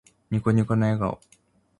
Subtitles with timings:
[0.31, 1.19] ニコニコな笑顔。